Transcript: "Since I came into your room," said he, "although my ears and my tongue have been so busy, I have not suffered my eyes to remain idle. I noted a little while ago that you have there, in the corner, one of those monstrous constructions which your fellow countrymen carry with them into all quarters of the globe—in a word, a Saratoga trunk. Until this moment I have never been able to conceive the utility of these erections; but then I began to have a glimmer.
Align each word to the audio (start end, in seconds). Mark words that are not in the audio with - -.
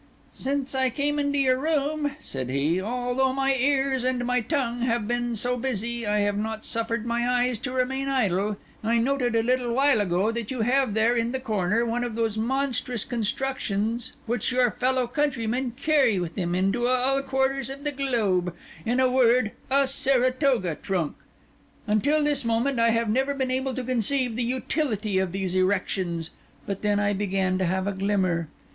"Since 0.33 0.73
I 0.73 0.89
came 0.89 1.19
into 1.19 1.37
your 1.37 1.59
room," 1.59 2.15
said 2.23 2.49
he, 2.49 2.81
"although 2.81 3.33
my 3.33 3.53
ears 3.53 4.03
and 4.03 4.25
my 4.25 4.41
tongue 4.41 4.81
have 4.81 5.07
been 5.07 5.35
so 5.35 5.57
busy, 5.57 6.07
I 6.07 6.21
have 6.21 6.37
not 6.39 6.65
suffered 6.65 7.05
my 7.05 7.29
eyes 7.29 7.59
to 7.59 7.71
remain 7.71 8.07
idle. 8.09 8.57
I 8.83 8.97
noted 8.97 9.35
a 9.35 9.43
little 9.43 9.71
while 9.71 10.01
ago 10.01 10.31
that 10.31 10.49
you 10.49 10.61
have 10.61 10.95
there, 10.95 11.15
in 11.15 11.33
the 11.33 11.39
corner, 11.39 11.85
one 11.85 12.03
of 12.03 12.15
those 12.15 12.35
monstrous 12.35 13.05
constructions 13.05 14.13
which 14.25 14.51
your 14.51 14.71
fellow 14.71 15.05
countrymen 15.05 15.73
carry 15.77 16.19
with 16.19 16.33
them 16.33 16.55
into 16.55 16.87
all 16.87 17.21
quarters 17.21 17.69
of 17.69 17.83
the 17.83 17.91
globe—in 17.91 18.99
a 18.99 19.07
word, 19.11 19.51
a 19.69 19.85
Saratoga 19.85 20.73
trunk. 20.73 21.13
Until 21.85 22.23
this 22.23 22.43
moment 22.43 22.79
I 22.79 22.89
have 22.89 23.07
never 23.07 23.35
been 23.35 23.51
able 23.51 23.75
to 23.75 23.83
conceive 23.83 24.35
the 24.35 24.41
utility 24.43 25.19
of 25.19 25.31
these 25.31 25.53
erections; 25.53 26.31
but 26.65 26.81
then 26.81 26.99
I 26.99 27.13
began 27.13 27.59
to 27.59 27.65
have 27.65 27.85
a 27.85 27.91
glimmer. 27.91 28.47